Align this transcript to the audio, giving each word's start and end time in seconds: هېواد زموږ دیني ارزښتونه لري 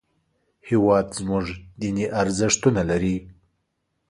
هېواد 0.67 1.07
زموږ 1.19 1.45
دیني 1.79 2.05
ارزښتونه 2.21 2.81
لري 2.89 3.15